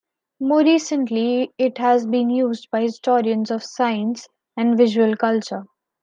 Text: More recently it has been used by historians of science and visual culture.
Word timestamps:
More 0.39 0.61
recently 0.63 1.53
it 1.59 1.77
has 1.77 2.07
been 2.07 2.31
used 2.31 2.71
by 2.71 2.81
historians 2.81 3.51
of 3.51 3.63
science 3.63 4.27
and 4.57 4.75
visual 4.75 5.15
culture. 5.15 5.65